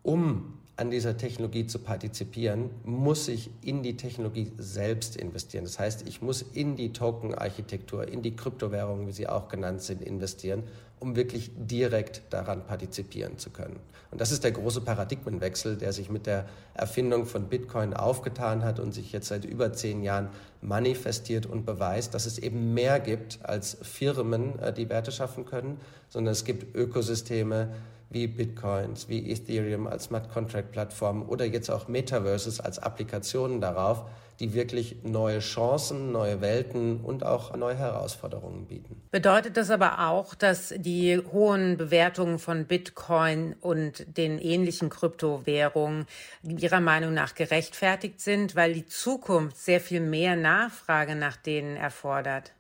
um 0.04 0.60
an 0.78 0.92
dieser 0.92 1.16
Technologie 1.16 1.68
zu 1.68 1.80
partizipieren, 1.80 2.70
muss 2.84 3.28
ich 3.30 3.50
in 3.62 3.82
die 3.82 3.96
Technologie 3.96 4.52
selbst 4.58 5.16
investieren. 5.16 5.64
Das 5.64 5.80
heißt, 5.80 6.08
ich 6.08 6.22
muss 6.22 6.42
in 6.42 6.76
die 6.76 6.92
Token-Architektur, 6.92 8.08
in 8.08 8.22
die 8.22 8.36
Kryptowährungen, 8.36 9.08
wie 9.08 9.14
sie 9.14 9.28
auch 9.28 9.48
genannt 9.48 9.82
sind, 9.82 10.02
investieren, 10.02 10.64
um 11.00 11.16
wirklich 11.16 11.52
direkt 11.56 12.24
daran 12.30 12.66
partizipieren 12.66 13.38
zu 13.38 13.52
können. 13.52 13.80
Und 14.12 14.22
das 14.22 14.32
ist 14.32 14.44
der 14.44 14.52
große 14.52 14.82
Paradigmenwechsel, 14.82 15.78
der 15.78 15.94
sich 15.94 16.10
mit 16.10 16.26
der 16.26 16.46
Erfindung 16.74 17.26
von 17.26 17.48
Bitcoin 17.48 17.94
aufgetan 17.94 18.64
hat 18.64 18.80
und 18.80 18.94
sich 18.94 19.12
jetzt 19.12 19.28
seit 19.28 19.46
über 19.46 19.74
zehn 19.74 20.04
Jahren 20.04 20.30
manifestiert 20.62 21.46
und 21.46 21.66
beweist, 21.66 22.14
dass 22.14 22.26
es 22.26 22.38
eben 22.38 22.74
mehr 22.74 23.00
gibt 23.00 23.40
als 23.44 23.78
Firmen, 23.82 24.60
äh, 24.60 24.74
die 24.74 24.90
Werte 24.90 25.12
schaffen 25.12 25.46
können, 25.46 25.80
sondern 26.10 26.32
es 26.32 26.44
gibt 26.44 26.76
Ökosysteme, 26.76 27.74
wie 28.10 28.28
Bitcoins, 28.28 29.10
wie 29.10 29.32
Ethereum 29.32 29.88
als 29.88 30.06
Smart 30.06 30.30
Contract 30.32 30.72
Plattform 30.72 31.28
oder 31.28 31.46
jetzt 31.46 31.70
auch 31.70 31.88
Metaverses 31.88 32.60
als 32.60 32.80
Applikationen 32.80 33.62
darauf, 33.62 34.06
die 34.40 34.54
wirklich 34.54 34.98
neue 35.04 35.40
Chancen, 35.40 36.12
neue 36.12 36.42
Welten 36.42 37.00
und 37.02 37.24
auch 37.24 37.56
neue 37.56 37.76
Herausforderungen 37.76 38.66
bieten. 38.66 39.02
Bedeutet 39.12 39.56
das 39.58 39.70
aber 39.70 40.10
auch, 40.10 40.36
dass 40.36 40.74
die 40.78 41.22
hohen 41.32 41.78
Bewertungen 41.78 42.38
von 42.40 42.66
Bitcoin 42.66 43.56
und 43.62 44.18
den 44.18 44.40
ähnlichen 44.40 44.90
Kryptowährungen 44.90 46.06
Ihrer 46.44 46.82
Meinung 46.82 47.14
nach 47.14 47.34
gerechtfertigt 47.36 48.20
sind, 48.20 48.56
weil 48.56 48.74
die 48.74 48.86
Zukunft 48.86 49.58
sehr 49.58 49.80
viel 49.80 50.02
mehr 50.02 50.36
Nachfrage 50.36 51.16
nach 51.16 51.38
denen 51.38 51.78
erfordert? 51.78 52.52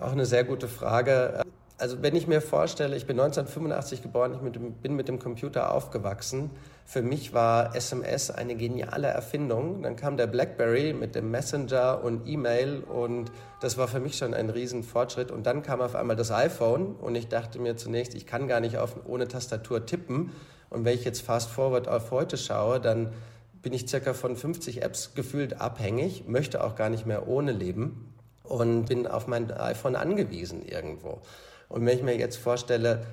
Auch 0.00 0.12
eine 0.12 0.24
sehr 0.24 0.44
gute 0.44 0.68
Frage. 0.68 1.42
Also 1.78 2.00
wenn 2.00 2.16
ich 2.16 2.26
mir 2.26 2.40
vorstelle, 2.40 2.96
ich 2.96 3.06
bin 3.06 3.20
1985 3.20 4.00
geboren, 4.00 4.32
ich 4.34 4.40
mit 4.40 4.54
dem, 4.54 4.72
bin 4.72 4.96
mit 4.96 5.08
dem 5.08 5.18
Computer 5.18 5.74
aufgewachsen. 5.74 6.50
Für 6.86 7.02
mich 7.02 7.34
war 7.34 7.76
SMS 7.76 8.30
eine 8.30 8.54
geniale 8.54 9.08
Erfindung. 9.08 9.82
Dann 9.82 9.94
kam 9.94 10.16
der 10.16 10.26
BlackBerry 10.26 10.94
mit 10.94 11.14
dem 11.14 11.30
Messenger 11.30 12.02
und 12.02 12.26
E-Mail 12.26 12.80
und 12.80 13.30
das 13.60 13.76
war 13.76 13.88
für 13.88 14.00
mich 14.00 14.16
schon 14.16 14.32
ein 14.32 14.48
Riesenfortschritt. 14.48 15.30
Und 15.30 15.44
dann 15.44 15.62
kam 15.62 15.82
auf 15.82 15.94
einmal 15.94 16.16
das 16.16 16.30
iPhone 16.30 16.94
und 16.96 17.14
ich 17.14 17.28
dachte 17.28 17.58
mir 17.58 17.76
zunächst, 17.76 18.14
ich 18.14 18.26
kann 18.26 18.48
gar 18.48 18.60
nicht 18.60 18.78
auf, 18.78 18.96
ohne 19.04 19.28
Tastatur 19.28 19.84
tippen. 19.84 20.32
Und 20.70 20.86
wenn 20.86 20.94
ich 20.94 21.04
jetzt 21.04 21.20
fast 21.20 21.50
forward 21.50 21.88
auf 21.88 22.10
heute 22.10 22.38
schaue, 22.38 22.80
dann 22.80 23.12
bin 23.60 23.74
ich 23.74 23.86
circa 23.86 24.14
von 24.14 24.34
50 24.34 24.82
Apps 24.82 25.12
gefühlt 25.14 25.60
abhängig, 25.60 26.26
möchte 26.26 26.64
auch 26.64 26.74
gar 26.74 26.88
nicht 26.88 27.04
mehr 27.04 27.28
ohne 27.28 27.52
leben 27.52 28.14
und 28.44 28.86
bin 28.86 29.06
auf 29.06 29.26
mein 29.26 29.50
iPhone 29.50 29.96
angewiesen 29.96 30.64
irgendwo. 30.64 31.20
Und 31.68 31.84
wenn 31.84 31.96
ich 31.96 32.02
mir 32.02 32.16
jetzt 32.16 32.36
vorstelle, 32.36 33.06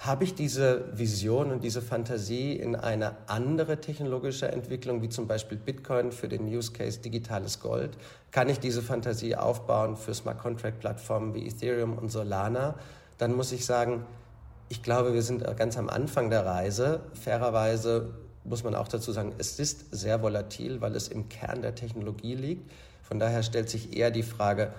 habe 0.00 0.24
ich 0.24 0.34
diese 0.34 0.86
Vision 0.96 1.50
und 1.52 1.62
diese 1.62 1.82
Fantasie 1.82 2.54
in 2.54 2.74
eine 2.74 3.16
andere 3.26 3.82
technologische 3.82 4.48
Entwicklung, 4.50 5.02
wie 5.02 5.10
zum 5.10 5.26
Beispiel 5.26 5.58
Bitcoin 5.58 6.10
für 6.10 6.26
den 6.26 6.46
Use 6.46 6.72
Case 6.72 7.00
digitales 7.00 7.60
Gold? 7.60 7.98
Kann 8.30 8.48
ich 8.48 8.58
diese 8.58 8.80
Fantasie 8.80 9.36
aufbauen 9.36 9.96
für 9.96 10.14
Smart 10.14 10.38
Contract 10.38 10.80
Plattformen 10.80 11.34
wie 11.34 11.46
Ethereum 11.46 11.98
und 11.98 12.10
Solana? 12.10 12.76
Dann 13.18 13.34
muss 13.34 13.52
ich 13.52 13.66
sagen, 13.66 14.06
ich 14.70 14.82
glaube, 14.82 15.12
wir 15.12 15.22
sind 15.22 15.44
ganz 15.58 15.76
am 15.76 15.90
Anfang 15.90 16.30
der 16.30 16.46
Reise. 16.46 17.00
Fairerweise 17.12 18.14
muss 18.44 18.64
man 18.64 18.74
auch 18.74 18.88
dazu 18.88 19.12
sagen, 19.12 19.34
es 19.36 19.58
ist 19.58 19.94
sehr 19.94 20.22
volatil, 20.22 20.80
weil 20.80 20.96
es 20.96 21.08
im 21.08 21.28
Kern 21.28 21.60
der 21.60 21.74
Technologie 21.74 22.36
liegt. 22.36 22.70
Von 23.02 23.18
daher 23.18 23.42
stellt 23.42 23.68
sich 23.68 23.94
eher 23.94 24.10
die 24.10 24.22
Frage, 24.22 24.72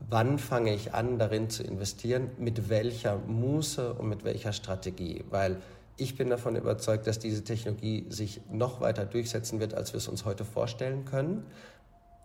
wann 0.00 0.38
fange 0.38 0.74
ich 0.74 0.94
an, 0.94 1.18
darin 1.18 1.50
zu 1.50 1.62
investieren, 1.62 2.30
mit 2.38 2.68
welcher 2.68 3.16
Muße 3.16 3.94
und 3.94 4.08
mit 4.08 4.24
welcher 4.24 4.52
Strategie. 4.52 5.24
Weil 5.30 5.60
ich 5.96 6.16
bin 6.16 6.28
davon 6.28 6.56
überzeugt, 6.56 7.06
dass 7.06 7.18
diese 7.18 7.42
Technologie 7.42 8.06
sich 8.10 8.40
noch 8.50 8.80
weiter 8.80 9.06
durchsetzen 9.06 9.60
wird, 9.60 9.74
als 9.74 9.92
wir 9.92 9.98
es 9.98 10.08
uns 10.08 10.24
heute 10.24 10.44
vorstellen 10.44 11.04
können. 11.04 11.46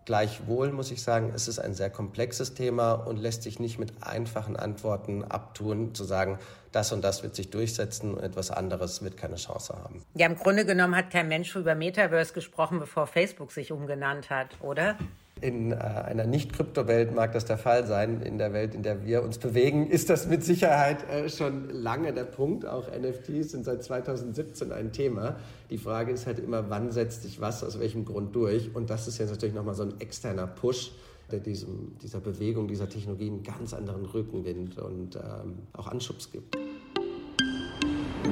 Gleichwohl 0.06 0.72
muss 0.72 0.90
ich 0.92 1.04
sagen, 1.04 1.32
es 1.36 1.48
ist 1.48 1.60
ein 1.60 1.76
sehr 1.76 1.92
komplexes 1.92 2.56
Thema 2.56 2.94
und 2.94 3.18
lässt 3.18 3.44
sich 3.44 3.60
nicht 3.60 3.78
mit 3.78 4.02
einfachen 4.02 4.56
Antworten 4.56 5.24
abtun, 5.24 5.94
zu 5.94 6.06
sagen, 6.06 6.40
das 6.72 6.92
und 6.92 7.04
das 7.04 7.22
wird 7.22 7.36
sich 7.36 7.52
durchsetzen 7.52 8.16
und 8.16 8.24
etwas 8.24 8.50
anderes 8.50 9.04
wird 9.04 9.16
keine 9.16 9.36
Chance 9.36 9.76
haben. 9.76 10.04
Ja, 10.16 10.26
im 10.26 10.36
Grunde 10.36 10.66
genommen 10.66 10.96
hat 10.96 11.12
kein 11.12 11.28
Mensch 11.28 11.56
über 11.56 11.76
Metaverse 11.76 12.34
gesprochen, 12.34 12.80
bevor 12.80 13.06
Facebook 13.06 13.52
sich 13.52 13.72
umgenannt 13.72 14.32
hat, 14.32 14.50
oder? 14.62 14.98
In 15.42 15.72
äh, 15.72 15.76
einer 15.76 16.28
Nicht-Krypto-Welt 16.28 17.16
mag 17.16 17.34
das 17.34 17.46
der 17.46 17.58
Fall 17.58 17.88
sein. 17.88 18.22
In 18.22 18.38
der 18.38 18.54
Welt, 18.54 18.76
in 18.76 18.84
der 18.84 19.04
wir 19.06 19.24
uns 19.24 19.40
bewegen, 19.40 19.88
ist 19.88 20.12
das 20.12 20.28
mit 20.28 20.44
Sicherheit 20.44 21.10
äh, 21.10 21.30
schon 21.30 21.72
lange 21.72 22.14
der 22.14 22.26
Punkt. 22.26 22.64
Auch 22.66 22.88
NFTs 22.88 23.52
sind 23.52 23.66
seit 23.66 23.84
2017 23.84 24.72
ein 24.72 24.92
Thema. 24.92 25.38
Die 25.72 25.80
Frage 25.80 26.12
ist 26.12 26.28
halt 26.28 26.38
immer, 26.38 26.70
wann 26.70 26.92
setzt 26.92 27.24
sich 27.24 27.42
was, 27.42 27.64
aus 27.64 27.80
welchem 27.80 28.06
Grund 28.06 28.36
durch? 28.36 28.76
Und 28.76 28.92
das 28.92 29.08
ist 29.08 29.18
jetzt 29.18 29.32
natürlich 29.32 29.56
nochmal 29.56 29.74
so 29.74 29.82
ein 29.82 30.00
externer 30.00 30.46
Push, 30.46 30.92
der 31.32 31.40
diesem, 31.40 31.98
dieser 32.04 32.20
Bewegung, 32.20 32.68
dieser 32.68 32.88
Technologie 32.88 33.28
einen 33.28 33.42
ganz 33.42 33.74
anderen 33.74 34.06
Rückenwind 34.06 34.78
und 34.78 35.16
ähm, 35.16 35.58
auch 35.74 35.88
Anschubs 35.88 36.32
gibt. 36.32 36.56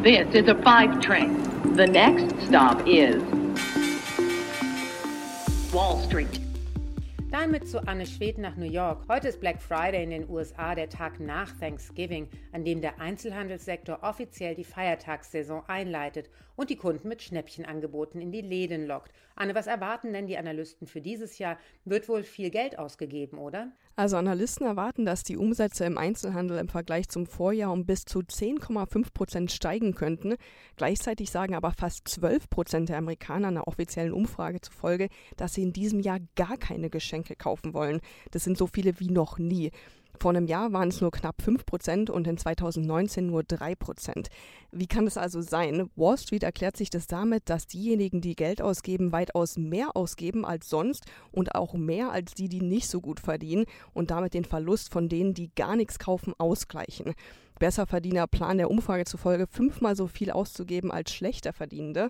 This 0.04 0.28
is 0.36 0.48
a 0.48 0.56
five 0.62 1.00
train. 1.02 1.36
The 1.76 1.88
next 1.88 2.36
stop 2.48 2.88
is 2.88 3.22
Wall 5.74 6.00
Street. 6.04 6.40
Damit 7.42 7.70
zu 7.70 7.88
Anne 7.88 8.06
Schwed 8.06 8.38
nach 8.38 8.58
New 8.58 8.70
York. 8.70 9.06
Heute 9.08 9.30
ist 9.30 9.40
Black 9.40 9.62
Friday 9.62 10.04
in 10.04 10.10
den 10.10 10.30
USA, 10.30 10.76
der 10.76 10.90
Tag 10.90 11.22
nach 11.22 11.58
Thanksgiving, 11.58 12.28
an 12.52 12.66
dem 12.66 12.82
der 12.82 13.00
Einzelhandelssektor 13.00 14.00
offiziell 14.02 14.56
die 14.56 14.66
Feiertagssaison 14.66 15.64
einleitet 15.70 16.30
und 16.58 16.70
die 16.70 16.76
Kunden 16.76 17.08
mit 17.08 17.22
Schnäppchenangeboten 17.22 18.20
in 18.20 18.34
die 18.34 18.42
Läden 18.42 18.88
lockt. 18.88 19.14
Anne, 19.40 19.56
was 19.56 19.68
erwarten 19.68 20.12
denn 20.12 20.28
die 20.28 20.38
Analysten 20.38 20.86
für 20.86 21.00
dieses 21.00 21.38
Jahr? 21.38 21.58
Wird 21.86 22.10
wohl 22.10 22.24
viel 22.24 22.50
Geld 22.50 22.78
ausgegeben, 22.78 23.38
oder? 23.38 23.72
Also 23.96 24.18
Analysten 24.18 24.68
erwarten, 24.68 25.06
dass 25.06 25.24
die 25.24 25.38
Umsätze 25.38 25.86
im 25.86 25.98
Einzelhandel 25.98 26.58
im 26.58 26.68
Vergleich 26.68 27.08
zum 27.08 27.26
Vorjahr 27.26 27.72
um 27.72 27.86
bis 27.86 28.04
zu 28.04 28.20
10,5 28.20 29.14
Prozent 29.14 29.52
steigen 29.54 29.96
könnten. 29.96 30.36
Gleichzeitig 30.76 31.32
sagen 31.32 31.56
aber 31.56 31.72
fast 31.72 32.06
12 32.10 32.50
Prozent 32.50 32.90
der 32.90 32.98
Amerikaner 32.98 33.48
einer 33.48 33.68
offiziellen 33.70 34.12
Umfrage 34.12 34.60
zufolge, 34.60 35.08
dass 35.38 35.54
sie 35.54 35.64
in 35.64 35.72
diesem 35.72 36.02
Jahr 36.02 36.20
gar 36.36 36.58
keine 36.58 36.90
Geschenke 36.90 37.38
kaufen 37.38 37.74
wollen. 37.74 38.02
Das 38.32 38.44
sind 38.44 38.58
so 38.58 38.68
viele 38.68 39.00
wie 39.00 39.10
noch 39.10 39.40
nie. 39.40 39.72
Vor 40.20 40.32
einem 40.32 40.48
Jahr 40.48 40.74
waren 40.74 40.90
es 40.90 41.00
nur 41.00 41.12
knapp 41.12 41.38
5% 41.42 42.10
und 42.10 42.28
in 42.28 42.38
2019 42.38 43.26
nur 43.26 43.42
3%. 43.42 44.28
Wie 44.72 44.88
kann 44.88 45.08
es 45.08 45.18
also 45.18 45.42
sein? 45.42 45.90
Wall 45.96 46.18
Street 46.18 46.44
erklärt 46.44 46.76
sich 46.76 46.90
das 46.90 47.08
damit, 47.08 47.50
dass 47.50 47.68
diejenigen, 47.68 48.20
die 48.20 48.36
Geld 48.36 48.62
ausgeben, 48.62 49.14
weitaus 49.14 49.58
mehr 49.58 49.96
ausgeben 49.96 50.46
als 50.46 50.70
sonst 50.70 51.06
und 51.32 51.56
auch 51.56 51.74
mehr 51.74 52.12
als 52.12 52.34
die, 52.34 52.50
die 52.50 52.62
nicht 52.62 52.90
so 52.90 53.00
gut 53.00 53.22
verdienen 53.22 53.66
und 53.94 54.12
damit 54.12 54.34
den 54.34 54.44
Verlust 54.44 54.92
von 54.92 55.08
denen, 55.08 55.34
die 55.34 55.52
gar 55.56 55.78
nichts 55.78 56.00
kaufen, 56.00 56.34
ausgleichen. 56.38 57.14
Besserverdiener 57.58 58.28
planen 58.28 58.58
der 58.58 58.72
Umfrage 58.72 59.06
zufolge 59.06 59.48
fünfmal 59.48 59.96
so 59.96 60.08
viel 60.08 60.32
auszugeben 60.32 60.92
als 60.92 61.14
schlechter 61.14 61.54
Verdienende 61.54 62.10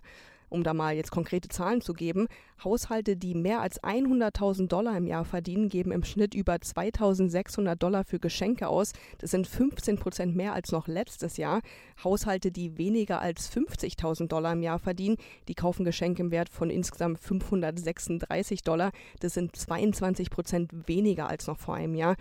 um 0.49 0.63
da 0.63 0.73
mal 0.73 0.95
jetzt 0.95 1.11
konkrete 1.11 1.49
Zahlen 1.49 1.81
zu 1.81 1.93
geben, 1.93 2.27
Haushalte, 2.63 3.15
die 3.15 3.35
mehr 3.35 3.61
als 3.61 3.81
100.000 3.81 4.67
Dollar 4.67 4.97
im 4.97 5.07
Jahr 5.07 5.23
verdienen, 5.25 5.69
geben 5.69 5.91
im 5.91 6.03
Schnitt 6.03 6.33
über 6.33 6.55
2.600 6.55 7.75
Dollar 7.75 8.03
für 8.03 8.19
Geschenke 8.19 8.67
aus. 8.67 8.91
Das 9.19 9.31
sind 9.31 9.47
15 9.47 9.97
Prozent 9.97 10.35
mehr 10.35 10.53
als 10.53 10.71
noch 10.71 10.87
letztes 10.87 11.37
Jahr. 11.37 11.61
Haushalte, 12.03 12.51
die 12.51 12.77
weniger 12.77 13.21
als 13.21 13.51
50.000 13.51 14.27
Dollar 14.27 14.53
im 14.53 14.61
Jahr 14.61 14.79
verdienen, 14.79 15.17
die 15.47 15.55
kaufen 15.55 15.85
Geschenke 15.85 16.21
im 16.21 16.31
Wert 16.31 16.49
von 16.49 16.69
insgesamt 16.69 17.19
536 17.19 18.63
Dollar. 18.63 18.91
Das 19.19 19.33
sind 19.33 19.55
22 19.55 20.29
Prozent 20.29 20.71
weniger 20.87 21.29
als 21.29 21.47
noch 21.47 21.57
vor 21.57 21.75
einem 21.75 21.95
Jahr. 21.95 22.15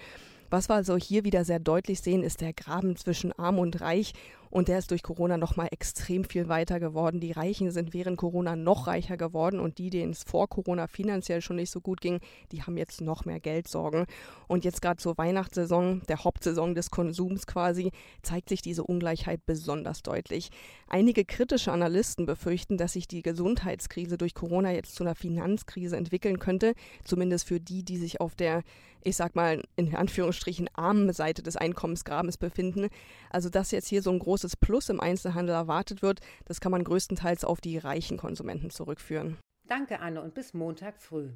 Was 0.51 0.71
wir 0.71 0.77
also 0.77 0.97
hier 0.97 1.25
wieder 1.25 1.45
sehr 1.45 1.59
deutlich 1.59 2.01
sehen, 2.01 2.23
ist 2.23 2.41
der 2.41 2.55
Graben 2.55 2.97
zwischen 2.97 3.33
Arm 3.33 3.59
und 3.59 3.83
Reich. 3.83 4.15
Und 4.51 4.69
der 4.69 4.79
ist 4.79 4.91
durch 4.91 5.03
Corona 5.03 5.37
nochmal 5.37 5.69
extrem 5.71 6.25
viel 6.25 6.49
weiter 6.49 6.81
geworden. 6.81 7.21
Die 7.21 7.33
Reichen 7.33 7.71
sind 7.71 7.95
während 7.95 8.17
Corona 8.17 8.57
noch 8.57 8.87
reicher 8.87 9.17
geworden 9.17 9.61
und 9.61 9.79
die, 9.79 9.91
denen 9.91 10.13
es 10.13 10.23
vor 10.23 10.49
Corona 10.49 10.87
finanziell 10.87 11.41
schon 11.41 11.57
nicht 11.57 11.71
so 11.71 11.81
gut 11.81 12.01
ging, 12.01 12.21
die 12.53 12.63
haben 12.63 12.77
jetzt 12.77 13.01
noch 13.01 13.25
mehr 13.25 13.41
Geldsorgen. 13.41 14.07
Und 14.47 14.65
jetzt 14.65 14.83
gerade 14.83 14.99
zur 14.99 15.19
Weihnachtssaison, 15.19 16.03
der 16.09 16.25
Hauptsaison 16.25 16.75
des 16.75 16.91
Konsums 16.91 17.47
quasi, 17.47 17.91
zeigt 18.23 18.49
sich 18.49 18.63
diese 18.63 18.85
Ungleichheit 18.85 19.45
besonders 19.47 20.03
deutlich. 20.03 20.51
Einige 20.89 21.25
kritische 21.25 21.73
Analysten 21.73 22.27
befürchten, 22.27 22.79
dass 22.79 22.95
sich 22.95 23.09
die 23.09 23.23
Gesundheitskrise 23.23 24.17
durch 24.17 24.35
Corona 24.35 24.73
jetzt 24.73 24.95
zu 24.95 25.05
einer 25.05 25.15
Finanzkrise 25.15 25.97
entwickeln 25.97 26.39
könnte, 26.39 26.75
zumindest 27.05 27.47
für 27.47 27.61
die, 27.61 27.83
die 27.85 27.99
sich 27.99 28.21
auf 28.21 28.35
der, 28.35 28.63
ich 29.03 29.17
sag 29.17 29.37
mal, 29.37 29.63
in 29.77 29.95
Anführungsstrichen 29.95 30.69
armen 30.75 31.13
Seite 31.13 31.43
des 31.43 31.57
Einkommensgrabens 31.57 32.39
befinden. 32.39 32.89
Also 33.31 33.51
dass 33.51 33.71
jetzt 33.71 33.89
hier 33.89 34.03
so 34.03 34.11
ein 34.11 34.19
großes 34.19 34.38
großes 34.39 34.57
Plus 34.57 34.89
im 34.89 35.01
Einzelhandel 35.01 35.55
erwartet 35.55 36.01
wird, 36.01 36.21
das 36.45 36.61
kann 36.61 36.71
man 36.71 36.85
größtenteils 36.85 37.45
auf 37.45 37.61
die 37.61 37.77
reichen 37.77 38.19
Konsumenten 38.19 38.71
zurückführen. 38.71 39.37
Danke, 39.67 39.99
Anne, 39.99 40.23
und 40.23 40.35
bis 40.35 40.55
Montag 40.55 41.01
früh. 41.01 41.31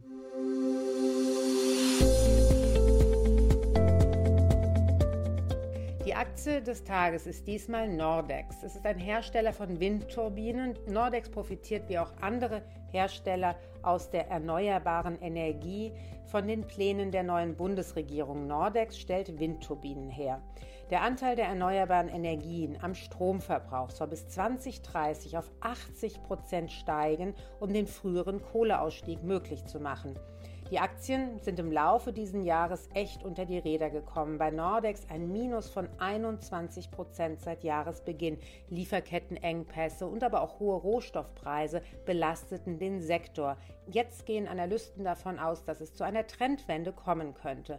Aktie 6.23 6.63
des 6.63 6.85
Tages 6.85 7.27
ist 7.27 7.49
diesmal 7.49 7.89
Nordex. 7.89 8.63
Es 8.63 8.77
ist 8.77 8.87
ein 8.87 8.97
Hersteller 9.01 9.53
von 9.53 9.81
Windturbinen. 9.81 10.79
Nordex 10.87 11.29
profitiert 11.29 11.89
wie 11.89 11.99
auch 11.99 12.13
andere 12.21 12.63
Hersteller 12.93 13.57
aus 13.83 14.09
der 14.09 14.29
erneuerbaren 14.29 15.21
Energie 15.21 15.93
von 16.27 16.47
den 16.47 16.65
Plänen 16.65 17.11
der 17.11 17.25
neuen 17.25 17.57
Bundesregierung. 17.57 18.47
Nordex 18.47 19.01
stellt 19.01 19.41
Windturbinen 19.41 20.11
her. 20.11 20.41
Der 20.91 21.03
Anteil 21.03 21.35
der 21.35 21.47
erneuerbaren 21.47 22.09
Energien 22.09 22.79
am 22.81 22.95
Stromverbrauch 22.95 23.91
soll 23.91 24.07
bis 24.07 24.29
2030 24.29 25.39
auf 25.39 25.51
80 25.61 26.23
Prozent 26.23 26.71
steigen, 26.71 27.35
um 27.59 27.73
den 27.73 27.89
früheren 27.89 28.41
Kohleausstieg 28.41 29.25
möglich 29.25 29.65
zu 29.65 29.81
machen. 29.81 30.17
Die 30.73 30.79
Aktien 30.79 31.39
sind 31.39 31.59
im 31.59 31.71
Laufe 31.71 32.15
dieses 32.15 32.47
Jahres 32.47 32.89
echt 32.95 33.25
unter 33.25 33.45
die 33.45 33.59
Räder 33.59 33.91
gekommen. 33.91 34.39
Bei 34.39 34.51
Nordex 34.51 35.07
ein 35.11 35.31
Minus 35.31 35.69
von 35.69 35.87
21 35.99 36.91
Prozent 36.91 37.43
seit 37.43 37.63
Jahresbeginn. 37.63 38.39
Lieferkettenengpässe 38.71 40.07
und 40.07 40.25
aber 40.25 40.41
auch 40.41 40.61
hohe 40.61 40.77
Rohstoffpreise 40.77 41.83
belasteten 42.07 42.79
den 42.79 43.03
Sektor. 43.03 43.59
Jetzt 43.87 44.25
gehen 44.25 44.49
Analysten 44.49 45.05
davon 45.05 45.39
aus, 45.39 45.63
dass 45.63 45.83
es 45.83 45.93
zu 45.93 46.05
einer 46.05 46.27
Trendwende 46.27 46.93
kommen 46.95 47.35
könnte. 47.35 47.79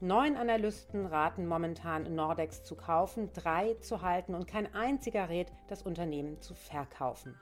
Neun 0.00 0.36
Analysten 0.36 1.06
raten 1.06 1.46
momentan 1.46 2.14
Nordex 2.14 2.62
zu 2.62 2.76
kaufen, 2.76 3.30
drei 3.32 3.72
zu 3.80 4.02
halten 4.02 4.34
und 4.34 4.46
kein 4.46 4.74
einziger 4.74 5.30
rät, 5.30 5.50
das 5.68 5.80
Unternehmen 5.80 6.42
zu 6.42 6.52
verkaufen. 6.52 7.34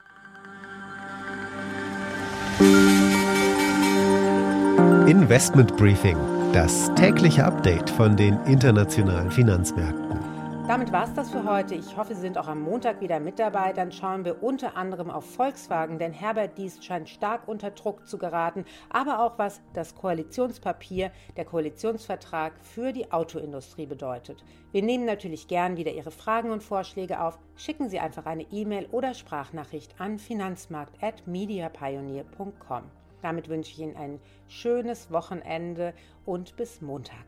Investment 5.07 5.77
Briefing, 5.77 6.17
das 6.53 6.93
tägliche 6.97 7.45
Update 7.45 7.89
von 7.91 8.17
den 8.17 8.41
internationalen 8.47 9.31
Finanzmärkten. 9.31 10.19
Damit 10.67 10.91
war 10.91 11.05
es 11.05 11.15
das 11.15 11.31
für 11.31 11.45
heute. 11.45 11.77
Ich 11.77 11.97
hoffe, 11.97 12.17
Sie 12.17 12.23
sind 12.23 12.37
auch 12.37 12.49
am 12.49 12.61
Montag 12.61 13.01
wieder 13.01 13.21
mit 13.21 13.39
dabei. 13.39 13.73
Dann 13.73 13.93
schauen 13.93 14.25
wir 14.25 14.43
unter 14.43 14.77
anderem 14.77 15.09
auf 15.09 15.25
Volkswagen, 15.25 16.01
denn 16.01 16.13
Herbert 16.13 16.59
Dies 16.59 16.85
scheint 16.85 17.09
stark 17.09 17.47
unter 17.47 17.71
Druck 17.71 18.09
zu 18.09 18.19
geraten, 18.19 18.65
aber 18.91 19.21
auch 19.21 19.39
was 19.39 19.61
das 19.75 19.95
Koalitionspapier, 19.95 21.13
der 21.37 21.45
Koalitionsvertrag 21.45 22.55
für 22.61 22.93
die 22.93 23.13
Autoindustrie 23.13 23.87
bedeutet. 23.87 24.43
Wir 24.73 24.83
nehmen 24.83 25.05
natürlich 25.05 25.47
gern 25.47 25.77
wieder 25.77 25.93
Ihre 25.93 26.11
Fragen 26.11 26.51
und 26.51 26.65
Vorschläge 26.65 27.21
auf. 27.21 27.39
Schicken 27.55 27.89
Sie 27.89 28.01
einfach 28.01 28.27
eine 28.27 28.47
E-Mail 28.51 28.89
oder 28.91 29.15
Sprachnachricht 29.15 29.95
an 30.01 30.19
finanzmarkt.mediapioneer.com. 30.19 33.06
Damit 33.23 33.49
wünsche 33.49 33.73
ich 33.73 33.79
Ihnen 33.79 33.97
ein 33.97 34.21
schönes 34.47 35.11
Wochenende 35.11 35.95
und 36.25 36.57
bis 36.57 36.81
Montag. 36.81 37.25